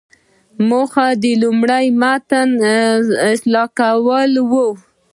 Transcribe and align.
موخه 0.69 1.07
د 1.21 1.23
لومړني 1.41 1.85
متن 2.01 2.49
اصلاح 3.31 3.67
کول 3.79 4.31
وو. 4.51 4.67